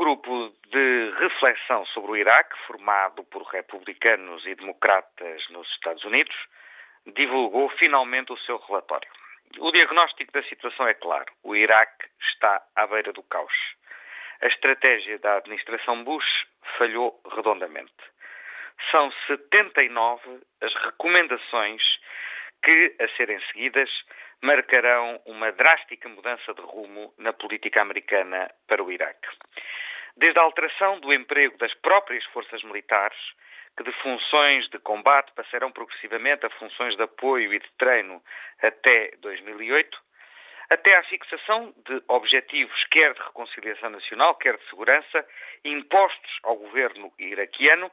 [0.00, 6.34] grupo de reflexão sobre o Iraque, formado por republicanos e democratas nos Estados Unidos,
[7.14, 9.10] divulgou finalmente o seu relatório.
[9.58, 11.30] O diagnóstico da situação é claro.
[11.42, 13.52] O Iraque está à beira do caos.
[14.40, 16.46] A estratégia da administração Bush
[16.78, 17.92] falhou redondamente.
[18.90, 21.82] São 79 as recomendações
[22.62, 23.90] que, a serem seguidas,
[24.40, 29.28] marcarão uma drástica mudança de rumo na política americana para o Iraque.
[30.20, 33.16] Desde a alteração do emprego das próprias forças militares,
[33.74, 38.22] que de funções de combate passarão progressivamente a funções de apoio e de treino
[38.62, 39.98] até 2008,
[40.68, 45.26] até à fixação de objetivos quer de reconciliação nacional, quer de segurança,
[45.64, 47.90] impostos ao governo iraquiano,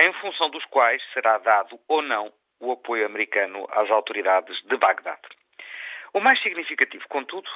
[0.00, 5.20] em função dos quais será dado ou não o apoio americano às autoridades de Bagdad.
[6.12, 7.48] O mais significativo, contudo,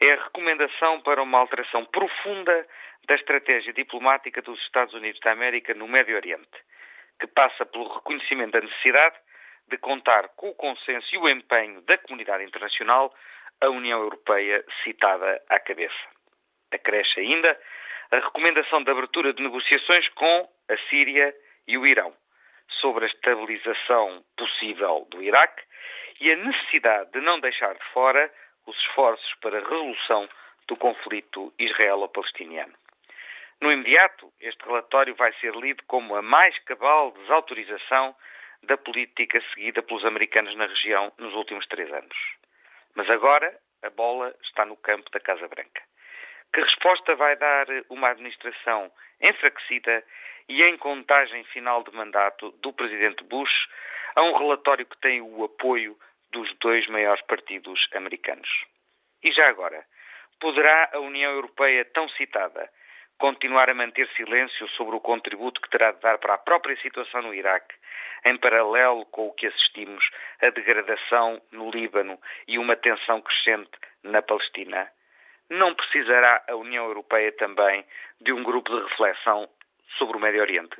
[0.00, 2.66] é a recomendação para uma alteração profunda
[3.06, 6.58] da estratégia diplomática dos Estados Unidos da América no Médio Oriente,
[7.20, 9.16] que passa pelo reconhecimento da necessidade
[9.68, 13.14] de contar com o consenso e o empenho da comunidade internacional,
[13.60, 15.94] a União Europeia citada à cabeça.
[16.72, 17.58] Acresce ainda
[18.10, 21.34] a recomendação de abertura de negociações com a Síria
[21.66, 22.14] e o Irão
[22.80, 25.62] sobre a estabilização possível do Iraque
[26.20, 28.30] e a necessidade de não deixar de fora
[28.68, 30.28] os esforços para a resolução
[30.66, 32.74] do conflito israelo-palestiniano.
[33.60, 38.14] No imediato, este relatório vai ser lido como a mais cabal desautorização
[38.62, 42.16] da política seguida pelos americanos na região nos últimos três anos.
[42.94, 45.82] Mas agora a bola está no campo da Casa Branca.
[46.52, 50.04] Que resposta vai dar uma administração enfraquecida
[50.48, 53.68] e em contagem final de mandato do presidente Bush
[54.14, 55.96] a um relatório que tem o apoio
[56.32, 58.48] dos dois maiores partidos americanos.
[59.22, 59.84] E já agora,
[60.40, 62.70] poderá a União Europeia, tão citada,
[63.18, 67.22] continuar a manter silêncio sobre o contributo que terá de dar para a própria situação
[67.22, 67.74] no Iraque,
[68.24, 70.04] em paralelo com o que assistimos
[70.40, 73.70] a degradação no Líbano e uma tensão crescente
[74.04, 74.90] na Palestina?
[75.50, 77.84] Não precisará a União Europeia também
[78.20, 79.48] de um grupo de reflexão
[79.96, 80.76] sobre o Médio Oriente?